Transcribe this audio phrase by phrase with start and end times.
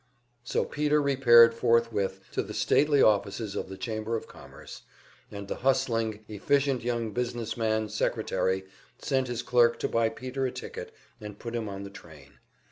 [0.43, 4.81] So Peter repaired forthwith to the stately offices of the Chamber of Commerce,
[5.29, 8.63] and the hustling, efficient young business man secretary
[8.97, 12.39] sent his clerk to buy Peter a ticket and put him on the train.